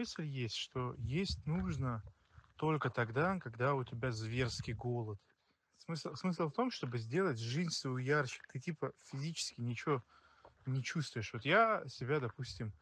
[0.00, 2.02] мысль есть, что есть нужно
[2.56, 5.18] только тогда, когда у тебя зверский голод.
[5.76, 8.40] Смысл, смысл в том, чтобы сделать жизнь свою ярче.
[8.50, 10.02] Ты типа физически ничего
[10.64, 11.34] не чувствуешь.
[11.34, 12.72] Вот я себя, допустим,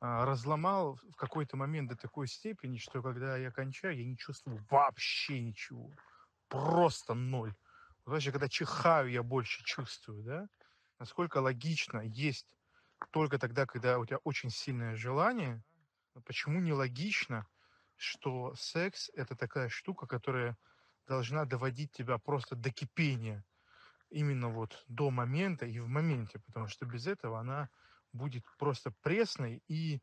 [0.00, 4.64] а, разломал в какой-то момент до такой степени, что когда я кончаю, я не чувствую
[4.70, 5.90] вообще ничего.
[6.48, 7.52] Просто ноль.
[8.04, 10.46] Вот вообще, когда чихаю, я больше чувствую, да?
[11.00, 12.56] Насколько логично есть
[13.10, 15.64] только тогда, когда у тебя очень сильное желание.
[16.24, 17.46] Почему не логично,
[17.96, 20.56] что секс это такая штука, которая
[21.06, 23.44] должна доводить тебя просто до кипения
[24.10, 27.68] именно вот до момента и в моменте, потому что без этого она
[28.12, 30.00] будет просто пресной и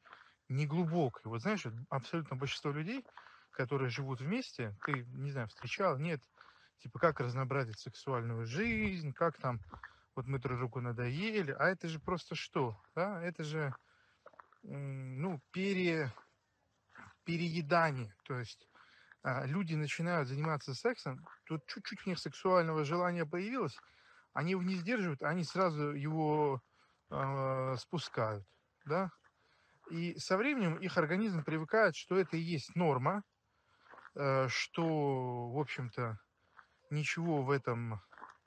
[0.47, 1.23] неглубокой.
[1.25, 3.03] Вот знаешь, абсолютно большинство людей,
[3.51, 6.21] которые живут вместе, ты, не знаю, встречал, нет,
[6.79, 9.59] типа, как разнообразить сексуальную жизнь, как там,
[10.15, 13.73] вот мы друг другу надоели, а это же просто что, да, это же,
[14.63, 16.11] ну, пере,
[17.23, 18.67] переедание, то есть
[19.23, 23.77] а, люди начинают заниматься сексом, тут чуть-чуть у них сексуального желания появилось,
[24.33, 26.61] они его не сдерживают, они сразу его
[27.09, 28.45] э, спускают,
[28.85, 29.09] да.
[29.89, 33.23] И со временем их организм привыкает, что это и есть норма,
[34.15, 36.19] э, что, в общем-то,
[36.89, 38.01] ничего в этом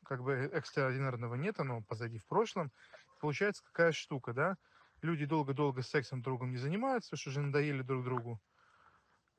[0.05, 2.72] как бы экстраординарного нет, оно позади в прошлом.
[3.20, 4.56] Получается какая штука, да?
[5.02, 8.40] Люди долго-долго сексом другом не занимаются, что уже надоели друг другу.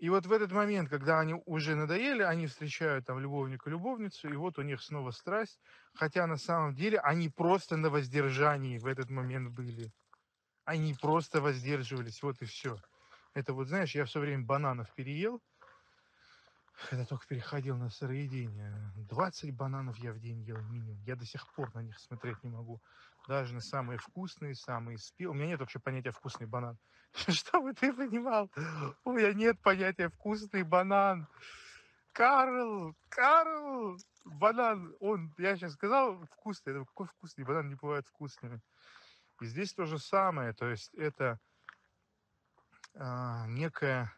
[0.01, 4.35] И вот в этот момент, когда они уже надоели, они встречают там любовника, любовницу, и
[4.35, 5.59] вот у них снова страсть.
[5.93, 9.91] Хотя на самом деле они просто на воздержании в этот момент были.
[10.65, 12.77] Они просто воздерживались, вот и все.
[13.35, 15.39] Это вот, знаешь, я все время бананов переел,
[16.89, 18.73] когда только переходил на сыроедение.
[18.95, 20.99] 20 бананов я в день ел минимум.
[21.03, 22.81] Я до сих пор на них смотреть не могу.
[23.31, 25.25] На самые вкусные, самые спи.
[25.25, 26.77] У меня нет вообще понятия вкусный банан.
[27.29, 28.51] Чтобы ты понимал,
[29.05, 31.27] у меня нет понятия вкусный банан.
[32.11, 36.73] Карл, Карл, банан, он, я сейчас сказал, вкусный.
[36.73, 38.59] Это какой вкусный банан не бывает вкусными.
[39.39, 40.51] И здесь то же самое.
[40.51, 41.39] То есть это
[42.95, 44.13] а, некая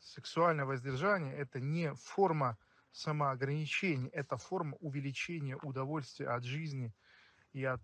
[0.00, 2.56] сексуальное воздержание– это не форма
[2.92, 6.92] самоограничения, это форма увеличения удовольствия от жизни
[7.52, 7.80] и от,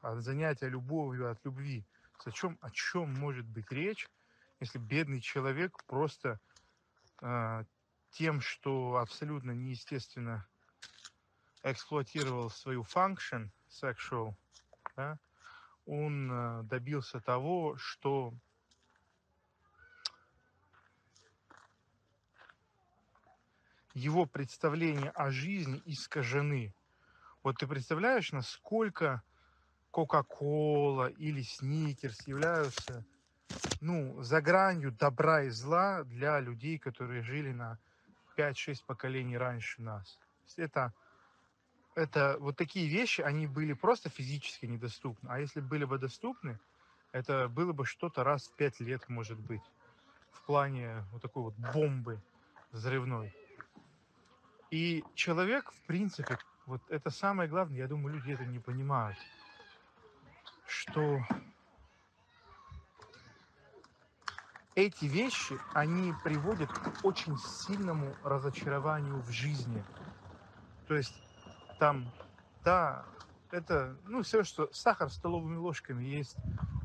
[0.00, 1.86] от занятия любовью, от любви.
[2.24, 4.08] О чем, о чем может быть речь,
[4.60, 6.40] если бедный человек просто
[7.22, 7.64] э,
[8.10, 10.46] тем, что абсолютно неестественно
[11.62, 14.34] эксплуатировал свою function sexual,
[14.96, 15.18] да,
[15.86, 18.34] он э, добился того, что
[23.98, 26.72] его представления о жизни искажены.
[27.42, 29.22] Вот ты представляешь, насколько
[29.90, 33.04] Кока-Кола или Сникерс являются
[33.80, 37.78] ну, за гранью добра и зла для людей, которые жили на
[38.36, 40.18] 5-6 поколений раньше нас.
[40.56, 40.92] Это,
[41.94, 45.28] это вот такие вещи, они были просто физически недоступны.
[45.28, 46.58] А если были бы доступны,
[47.12, 49.62] это было бы что-то раз в 5 лет, может быть,
[50.30, 52.20] в плане вот такой вот бомбы
[52.70, 53.34] взрывной.
[54.70, 59.16] И человек, в принципе, вот это самое главное, я думаю, люди это не понимают,
[60.66, 61.20] что
[64.74, 69.82] эти вещи, они приводят к очень сильному разочарованию в жизни.
[70.86, 71.14] То есть
[71.78, 72.12] там,
[72.62, 73.04] да,
[73.50, 76.36] это, ну, все, что сахар столовыми ложками есть,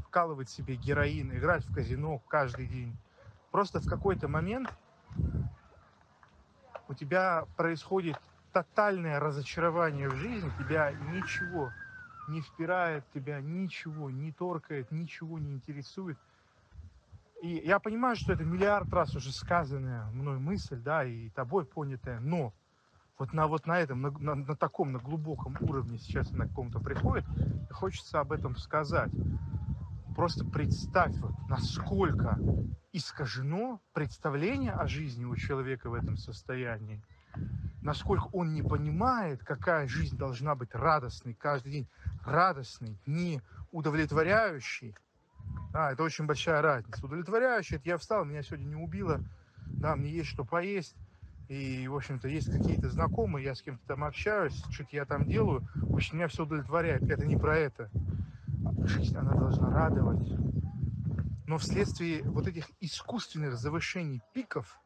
[0.08, 2.96] вкалывать себе героин, играть в казино каждый день.
[3.52, 4.70] Просто в какой-то момент
[6.94, 8.16] у тебя происходит
[8.52, 11.72] тотальное разочарование в жизни, тебя ничего
[12.28, 16.20] не впирает, тебя ничего не торкает, ничего не интересует.
[17.42, 22.20] И я понимаю, что это миллиард раз уже сказанная мной мысль, да, и тобой понятая,
[22.20, 22.54] но
[23.18, 26.80] вот на вот на этом, на, на, на таком, на глубоком уровне сейчас на каком-то
[26.80, 27.26] приходит,
[27.72, 29.12] хочется об этом сказать.
[30.24, 31.14] Просто представь,
[31.50, 32.40] насколько
[32.94, 37.04] искажено представление о жизни у человека в этом состоянии,
[37.82, 41.90] насколько он не понимает, какая жизнь должна быть радостной каждый день,
[42.24, 43.42] радостной, не
[43.74, 44.96] удовлетворяющей.
[45.74, 47.06] Да, это очень большая разница.
[47.06, 49.20] Удовлетворяющий, это я встал, меня сегодня не убило,
[49.66, 50.96] да, мне есть что поесть,
[51.50, 55.68] и, в общем-то, есть какие-то знакомые, я с кем-то там общаюсь, что-то я там делаю,
[55.76, 57.04] в общем, меня все удовлетворяет.
[57.04, 57.90] Это не про это.
[58.86, 60.28] Жизнь, она должна радовать.
[61.48, 64.80] Но вследствие вот этих искусственных завышений пиков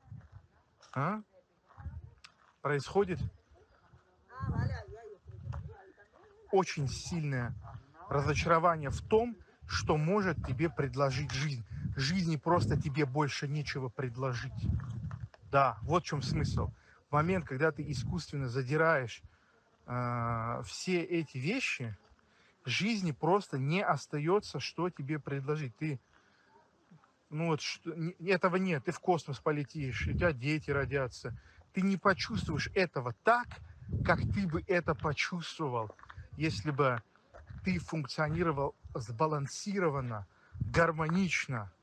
[0.93, 1.21] а,
[2.61, 3.19] происходит
[6.51, 7.53] очень сильное
[8.09, 9.37] разочарование в том,
[9.67, 11.65] что может тебе предложить жизнь.
[11.95, 14.53] Жизни просто тебе больше нечего предложить.
[15.51, 16.69] Да, вот в чем смысл.
[17.09, 19.21] В момент, когда ты искусственно задираешь
[19.85, 21.97] э, все эти вещи,
[22.67, 25.75] жизни просто не остается, что тебе предложить.
[25.77, 26.01] Ты,
[27.29, 31.35] ну вот, что, этого нет, ты в космос полетишь, у тебя дети родятся.
[31.73, 33.61] Ты не почувствуешь этого так,
[34.01, 35.93] как ты бы это почувствовал,
[36.35, 37.03] если бы
[37.63, 40.27] ты функционировал сбалансированно,
[40.65, 41.73] гармонично.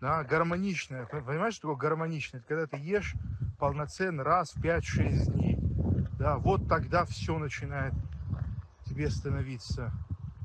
[0.00, 1.06] Да, гармонично.
[1.06, 2.38] Понимаешь, что такое гармонично?
[2.38, 3.16] Это когда ты ешь
[3.58, 5.62] полноценно раз в 5-6 дней.
[6.18, 7.94] Да, вот тогда все начинает
[8.96, 9.92] тебе становиться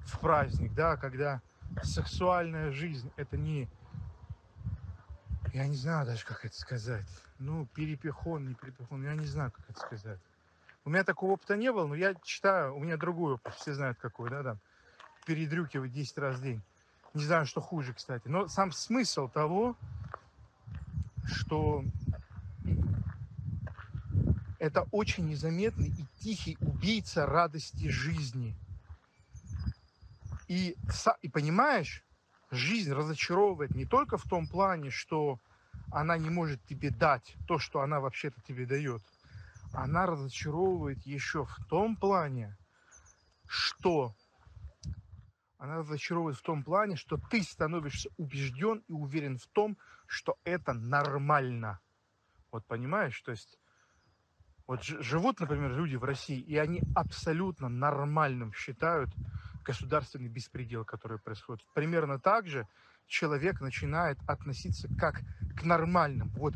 [0.05, 1.41] в праздник, да, когда
[1.83, 3.69] сексуальная жизнь это не,
[5.53, 7.05] я не знаю даже, как это сказать,
[7.39, 10.19] ну, перепихон, не перепихон, я не знаю, как это сказать.
[10.83, 13.97] У меня такого опыта не было, но я читаю, у меня другой опыт, все знают
[13.99, 14.59] какой, да, там,
[15.25, 16.61] передрюкивать 10 раз в день.
[17.13, 18.27] Не знаю, что хуже, кстати.
[18.27, 19.77] Но сам смысл того,
[21.25, 21.85] что
[24.61, 28.55] это очень незаметный и тихий убийца радости жизни.
[30.47, 30.77] И,
[31.23, 32.05] и понимаешь,
[32.51, 35.39] жизнь разочаровывает не только в том плане, что
[35.91, 39.01] она не может тебе дать то, что она вообще-то тебе дает.
[39.73, 42.55] Она разочаровывает еще в том плане,
[43.47, 44.13] что
[45.57, 49.75] она разочаровывает в том плане, что ты становишься убежден и уверен в том,
[50.05, 51.79] что это нормально.
[52.51, 53.57] Вот понимаешь, то есть
[54.71, 59.09] вот живут, например, люди в России, и они абсолютно нормальным считают
[59.65, 61.65] государственный беспредел, который происходит.
[61.73, 62.65] Примерно так же
[63.05, 65.23] человек начинает относиться как
[65.59, 66.29] к нормальным.
[66.37, 66.53] Вот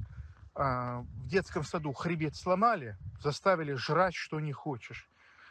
[0.53, 5.09] а, в детском саду хребет сломали, заставили жрать, что не хочешь.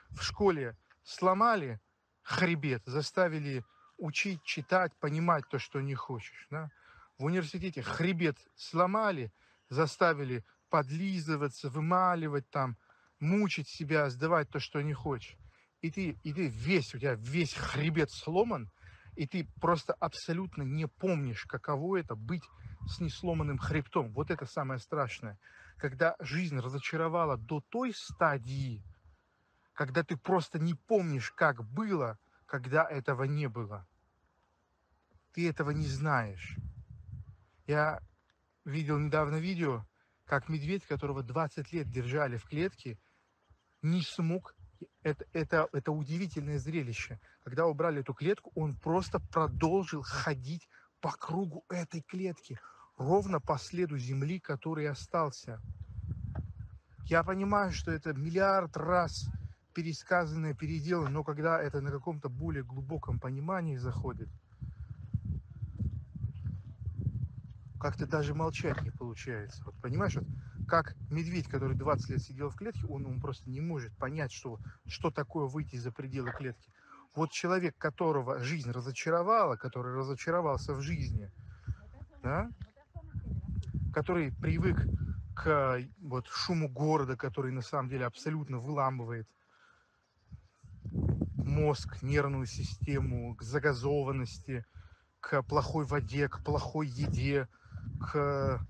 [0.08, 1.82] В школе сломали
[2.22, 3.62] хребет, заставили
[3.98, 6.46] учить, читать, понимать то, что не хочешь.
[6.50, 6.70] Да?
[7.18, 9.34] В университете хребет сломали,
[9.68, 10.42] заставили
[10.74, 12.76] подлизываться, вымаливать там,
[13.20, 15.36] мучить себя, сдавать то, что не хочешь.
[15.82, 18.72] И ты, и ты весь, у тебя весь хребет сломан,
[19.14, 22.42] и ты просто абсолютно не помнишь, каково это быть
[22.88, 24.12] с несломанным хребтом.
[24.14, 25.38] Вот это самое страшное.
[25.76, 28.82] Когда жизнь разочаровала до той стадии,
[29.74, 33.86] когда ты просто не помнишь, как было, когда этого не было.
[35.34, 36.56] Ты этого не знаешь.
[37.68, 38.00] Я
[38.64, 39.86] видел недавно видео,
[40.26, 42.98] как медведь, которого 20 лет держали в клетке,
[43.82, 44.54] не смог
[45.02, 47.20] это, это, это удивительное зрелище.
[47.42, 50.68] Когда убрали эту клетку, он просто продолжил ходить
[51.00, 52.58] по кругу этой клетки,
[52.96, 55.60] ровно по следу земли, который остался.
[57.04, 59.28] Я понимаю, что это миллиард раз
[59.74, 64.28] пересказанное, переделано, но когда это на каком-то более глубоком понимании заходит,
[67.84, 69.62] как-то даже молчать не получается.
[69.66, 70.24] Вот понимаешь, вот
[70.66, 74.58] как медведь, который 20 лет сидел в клетке, он, он просто не может понять, что,
[74.86, 76.72] что такое выйти за пределы клетки.
[77.14, 81.30] Вот человек, которого жизнь разочаровала, который разочаровался в жизни,
[82.22, 82.50] да,
[83.92, 84.78] который привык
[85.34, 89.28] к вот, шуму города, который на самом деле абсолютно выламывает
[91.36, 94.64] мозг, нервную систему, к загазованности,
[95.20, 97.46] к плохой воде, к плохой еде,
[98.12, 98.60] к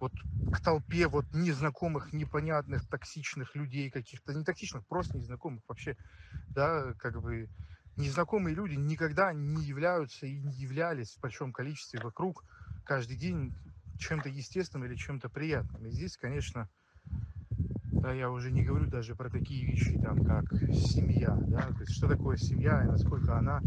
[0.00, 0.12] вот
[0.52, 5.96] к толпе вот незнакомых, непонятных, токсичных людей каких-то, не токсичных, просто незнакомых вообще,
[6.48, 7.48] да, как бы
[7.96, 12.44] незнакомые люди никогда не являются и не являлись в большом количестве вокруг
[12.84, 13.52] каждый день
[13.98, 15.86] чем-то естественным или чем-то приятным.
[15.86, 16.68] И здесь, конечно,
[18.00, 21.92] да, я уже не говорю даже про такие вещи, там, как семья, да, то есть
[21.94, 23.60] что такое семья и насколько она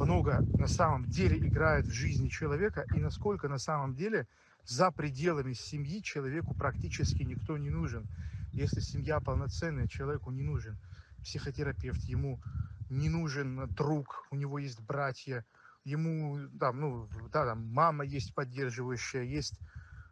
[0.00, 4.26] много на самом деле играет в жизни человека и насколько на самом деле
[4.64, 8.06] за пределами семьи человеку практически никто не нужен.
[8.52, 10.78] Если семья полноценная, человеку не нужен
[11.22, 12.40] психотерапевт, ему
[12.88, 15.44] не нужен друг, у него есть братья,
[15.84, 19.60] ему там, ну, да, там мама есть поддерживающая, есть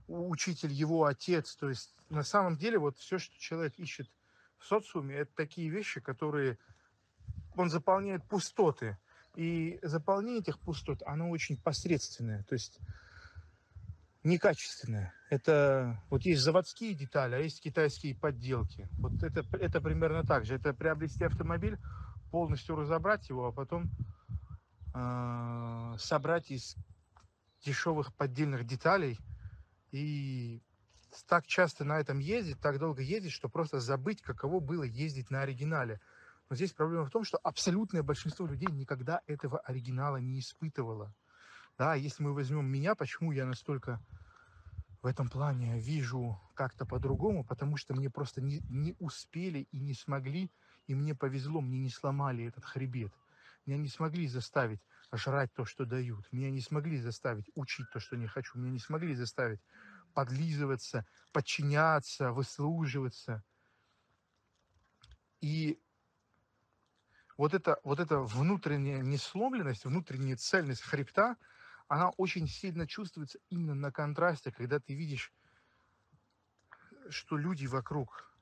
[0.07, 1.57] учитель, его отец.
[1.57, 4.09] То есть на самом деле вот все, что человек ищет
[4.59, 6.59] в социуме, это такие вещи, которые
[7.57, 8.99] он заполняет пустоты.
[9.37, 12.42] И заполнение этих пустот, оно очень посредственное.
[12.44, 12.80] То есть
[14.25, 15.14] некачественное.
[15.30, 18.88] Это вот есть заводские детали, а есть китайские подделки.
[18.99, 20.54] Вот это, это примерно так же.
[20.54, 21.78] Это приобрести автомобиль,
[22.30, 23.90] полностью разобрать его, а потом
[24.94, 26.76] э, собрать из
[27.64, 29.18] дешевых поддельных деталей
[29.90, 30.62] и
[31.26, 35.42] так часто на этом ездить, так долго ездить, что просто забыть, каково было ездить на
[35.42, 36.00] оригинале.
[36.49, 41.14] Но здесь проблема в том, что абсолютное большинство людей никогда этого оригинала не испытывало.
[41.76, 44.00] Да, если мы возьмем меня, почему я настолько
[45.02, 49.95] в этом плане вижу как-то по-другому, потому что мне просто не, не успели и не
[49.95, 50.50] смогли,
[50.87, 53.12] и мне повезло, мне не сломали этот хребет.
[53.64, 54.81] Меня не смогли заставить
[55.12, 56.26] жрать то, что дают.
[56.33, 58.59] Меня не смогли заставить учить то, что не хочу.
[58.59, 59.61] Меня не смогли заставить
[60.14, 63.45] подлизываться, подчиняться, выслуживаться.
[65.40, 65.78] И
[67.38, 71.37] вот эта, вот эта внутренняя несломленность, внутренняя цельность хребта,
[71.87, 75.33] она очень сильно чувствуется именно на контрасте, когда ты видишь,
[77.09, 78.35] что люди вокруг,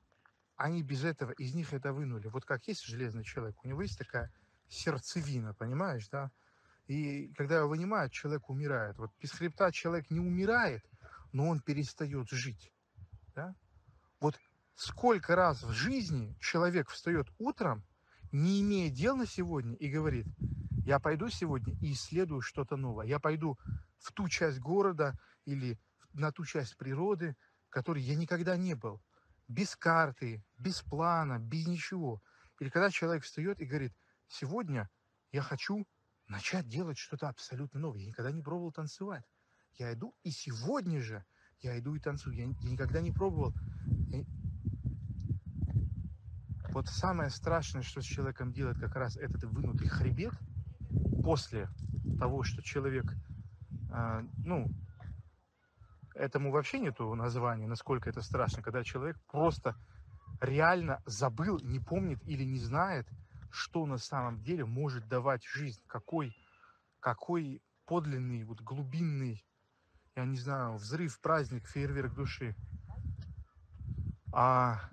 [0.56, 2.26] они без этого, из них это вынули.
[2.28, 4.32] Вот как есть железный человек, у него есть такая
[4.68, 6.32] сердцевина, понимаешь, да?
[6.86, 8.96] И когда его вынимают, человек умирает.
[8.96, 10.84] Вот без хребта человек не умирает,
[11.32, 12.72] но он перестает жить.
[13.34, 13.54] Да?
[14.20, 14.38] Вот
[14.74, 17.84] сколько раз в жизни человек встает утром,
[18.33, 20.26] не имея дел на сегодня, и говорит,
[20.85, 23.06] я пойду сегодня и исследую что-то новое.
[23.06, 23.59] Я пойду
[23.99, 25.78] в ту часть города или
[26.12, 27.37] на ту часть природы,
[27.68, 29.02] которой я никогда не был.
[29.49, 32.23] Без карты, без плана, без ничего.
[32.61, 33.92] Или когда человек встает и говорит,
[34.28, 34.88] сегодня
[35.33, 35.87] я хочу
[36.28, 38.00] начать делать что-то абсолютно новое.
[38.00, 39.25] Я никогда не пробовал танцевать.
[39.75, 41.25] Я иду, и сегодня же
[41.61, 42.37] я иду и танцую.
[42.37, 43.52] Я, я никогда не пробовал.
[46.76, 50.35] Вот самое страшное, что с человеком делает как раз этот вынутый хребет
[51.25, 51.71] после
[52.21, 53.06] того, что человек,
[53.90, 54.68] э, ну,
[56.14, 59.75] этому вообще нету названия, насколько это страшно, когда человек просто
[60.42, 63.09] реально забыл, не помнит или не знает,
[63.50, 66.37] что на самом деле может давать жизнь, какой,
[67.00, 69.42] какой подлинный, вот глубинный,
[70.14, 72.54] я не знаю, взрыв, праздник, фейерверк души.
[74.30, 74.90] А,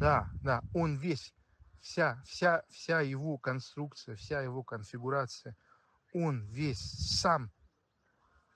[0.00, 1.34] да, да, он весь,
[1.82, 5.54] вся, вся, вся его конструкция, вся его конфигурация,
[6.14, 6.80] он весь
[7.20, 7.52] сам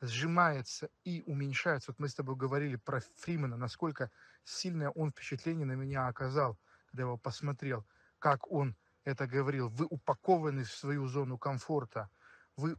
[0.00, 1.92] сжимается и уменьшается.
[1.92, 4.10] Вот мы с тобой говорили про Фримена, насколько
[4.42, 7.84] сильное он впечатление на меня оказал, когда я его посмотрел,
[8.18, 8.74] как он
[9.04, 9.68] это говорил.
[9.68, 12.08] Вы упакованы в свою зону комфорта.
[12.56, 12.78] Вы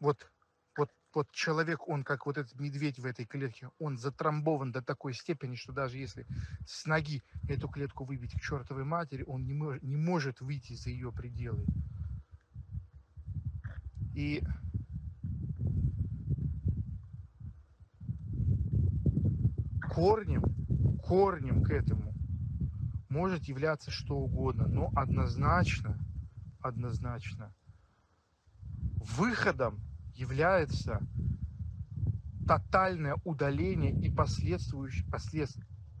[0.00, 0.31] вот,
[1.14, 5.56] вот, человек, он как вот этот медведь в этой клетке, он затрамбован до такой степени,
[5.56, 6.26] что даже если
[6.66, 10.90] с ноги эту клетку выбить к чертовой матери, он не, мож, не может выйти за
[10.90, 11.64] ее пределы.
[14.14, 14.42] И
[19.90, 20.42] корнем,
[21.02, 22.14] корнем к этому
[23.08, 25.98] может являться что угодно, но однозначно,
[26.60, 27.54] однозначно
[29.02, 29.80] выходом
[30.14, 31.06] является
[32.46, 35.50] тотальное удаление и последующее, послед,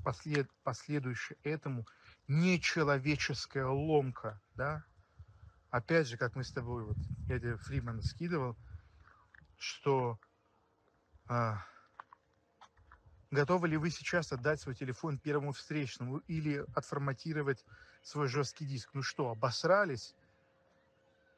[0.02, 1.86] послед, последующее этому
[2.28, 4.86] нечеловеческая ломка, да?
[5.70, 8.58] Опять же, как мы с тобой, вот я тебе Фримана скидывал,
[9.56, 10.18] что
[11.26, 11.64] а,
[13.32, 17.64] Готовы ли вы сейчас отдать свой телефон первому встречному или отформатировать
[18.02, 18.90] свой жесткий диск?
[18.92, 20.14] Ну что, обосрались?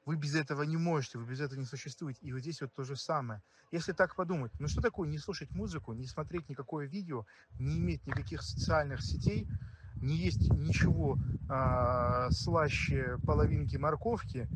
[0.05, 2.21] Вы без этого не можете, вы без этого не существуете.
[2.23, 3.43] И вот здесь вот то же самое.
[3.73, 7.27] Если так подумать, ну что такое не слушать музыку, не смотреть никакое видео,
[7.59, 9.49] не иметь никаких социальных сетей,
[9.97, 11.19] не есть ничего
[11.49, 14.49] а, слаще половинки морковки,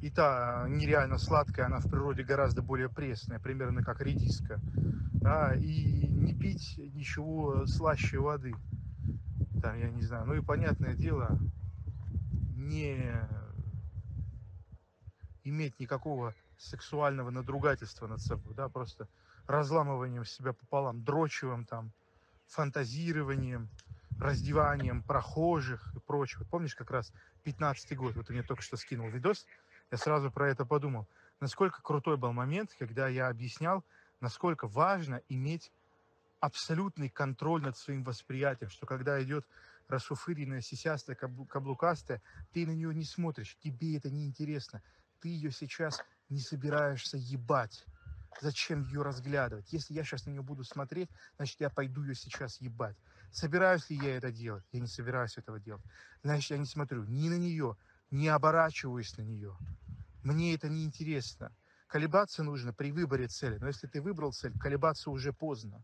[0.00, 4.60] и та нереально сладкая, она в природе гораздо более пресная, примерно как редиска,
[5.14, 8.54] да, и не пить ничего слаще воды,
[9.62, 11.38] там, я не знаю, ну и понятное дело,
[12.54, 13.12] не
[15.44, 19.08] иметь никакого сексуального надругательства над собой, да, просто
[19.46, 21.92] разламыванием себя пополам, дрочевым там,
[22.46, 23.68] фантазированием,
[24.18, 26.44] раздеванием прохожих и прочего.
[26.44, 29.46] Помнишь, как раз 15 год, вот ты мне только что скинул видос,
[29.90, 31.06] я сразу про это подумал.
[31.40, 33.84] Насколько крутой был момент, когда я объяснял,
[34.20, 35.72] насколько важно иметь
[36.40, 39.46] абсолютный контроль над своим восприятием, что когда идет
[39.88, 42.22] расшуфыренная, сисястая, каблукастая,
[42.52, 44.82] ты на нее не смотришь, тебе это не интересно,
[45.24, 47.86] ты ее сейчас не собираешься ебать.
[48.42, 49.72] Зачем ее разглядывать?
[49.72, 52.94] Если я сейчас на нее буду смотреть, значит, я пойду ее сейчас ебать.
[53.32, 54.64] Собираюсь ли я это делать?
[54.70, 55.82] Я не собираюсь этого делать.
[56.22, 57.74] Значит, я не смотрю ни на нее,
[58.10, 59.56] не оборачиваюсь на нее.
[60.22, 61.56] Мне это не интересно.
[61.86, 63.56] Колебаться нужно при выборе цели.
[63.56, 65.82] Но если ты выбрал цель, колебаться уже поздно.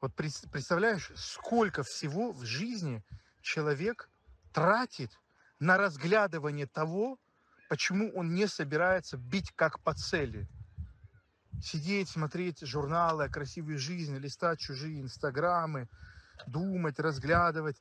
[0.00, 3.04] Вот представляешь, сколько всего в жизни
[3.42, 4.08] человек
[4.54, 5.10] тратит
[5.60, 7.18] на разглядывание того,
[7.68, 10.48] почему он не собирается бить как по цели.
[11.62, 15.86] Сидеть, смотреть журналы о красивой жизни, листать чужие инстаграмы,
[16.46, 17.76] думать, разглядывать,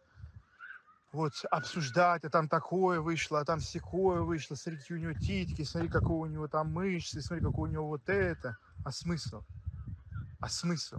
[1.11, 5.89] вот, обсуждать, а там такое вышло, а там секое вышло, смотри, у него титьки, смотри,
[5.89, 8.57] какой у него там мышцы, смотри, какой у него вот это.
[8.83, 9.41] А смысл?
[10.39, 10.97] А смысл?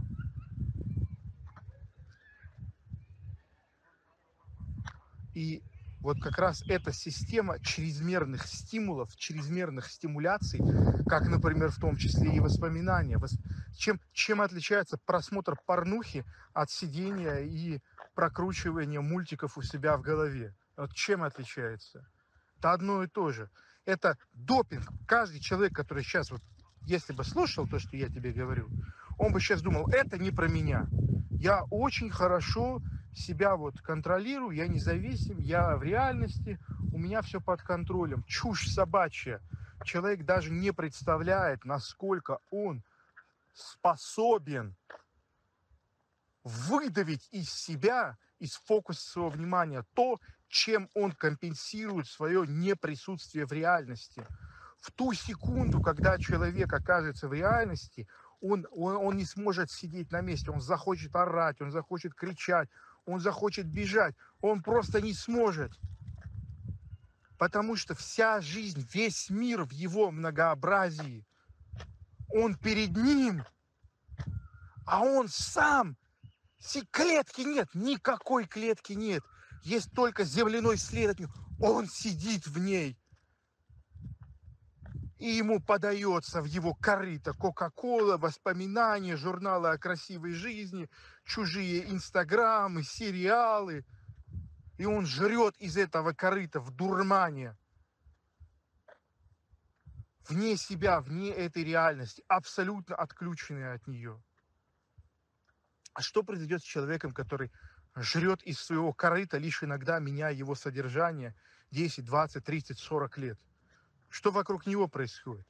[5.34, 5.62] И
[6.02, 10.60] вот как раз эта система чрезмерных стимулов, чрезмерных стимуляций,
[11.06, 13.18] как, например, в том числе и воспоминания.
[13.76, 17.80] Чем, чем отличается просмотр порнухи от сидения и
[18.14, 20.54] прокручивания мультиков у себя в голове?
[20.76, 22.06] Вот чем отличается?
[22.58, 23.50] Это одно и то же.
[23.84, 24.86] Это допинг.
[25.06, 26.42] Каждый человек, который сейчас, вот,
[26.86, 28.68] если бы слушал то, что я тебе говорю,
[29.18, 30.86] он бы сейчас думал, это не про меня.
[31.30, 32.80] Я очень хорошо
[33.14, 36.58] себя вот контролирую, я независим, я в реальности,
[36.92, 38.24] у меня все под контролем.
[38.24, 39.40] Чушь собачья.
[39.84, 42.82] Человек даже не представляет, насколько он
[43.54, 44.76] способен
[46.44, 54.26] выдавить из себя, из фокуса своего внимания то, чем он компенсирует свое неприсутствие в реальности.
[54.80, 58.08] В ту секунду, когда человек окажется в реальности,
[58.40, 62.68] он, он, он не сможет сидеть на месте, он захочет орать, он захочет кричать,
[63.06, 65.72] он захочет бежать, он просто не сможет.
[67.38, 71.26] Потому что вся жизнь, весь мир в его многообразии,
[72.28, 73.44] он перед ним,
[74.86, 75.96] а он сам,
[76.90, 79.22] клетки нет, никакой клетки нет,
[79.62, 82.99] есть только земляной след от него, он сидит в ней
[85.20, 90.88] и ему подается в его корыто Кока-Кола, воспоминания, журналы о красивой жизни,
[91.24, 93.84] чужие инстаграмы, сериалы.
[94.78, 97.54] И он жрет из этого корыта в дурмане.
[100.26, 104.22] Вне себя, вне этой реальности, абсолютно отключенный от нее.
[105.92, 107.52] А что произойдет с человеком, который
[107.94, 111.34] жрет из своего корыта, лишь иногда меняя его содержание
[111.72, 113.38] 10, 20, 30, 40 лет?
[114.10, 115.46] Что вокруг него происходит?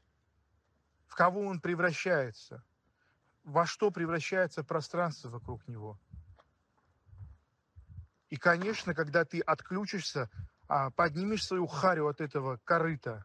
[1.07, 2.63] В кого он превращается?
[3.43, 5.99] Во что превращается пространство вокруг него?
[8.29, 10.31] И, конечно, когда ты отключишься,
[10.69, 13.25] а, поднимешь свою харю от этого корыта,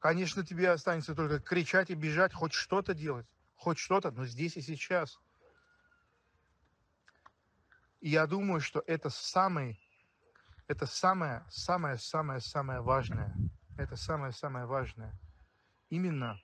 [0.00, 4.62] конечно, тебе останется только кричать и бежать, хоть что-то делать, хоть что-то, но здесь и
[4.62, 5.18] сейчас.
[8.00, 9.78] И я думаю, что это самое,
[10.66, 13.34] это самое, самое, самое, самое важное–
[13.76, 15.12] это самое-самое важное.
[15.90, 16.40] Именно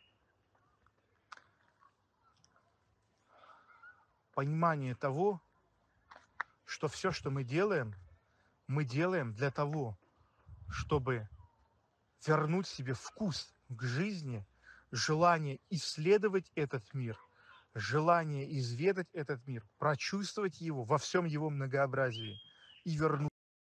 [4.35, 5.43] понимание того,
[6.65, 7.95] что все, что мы делаем,
[8.67, 9.99] мы делаем для того,
[10.69, 11.29] чтобы
[12.27, 14.47] вернуть себе вкус к жизни,
[14.91, 17.19] желание исследовать этот мир,
[17.75, 22.41] желание изведать этот мир, прочувствовать его во всем его многообразии
[22.85, 23.32] и вернуть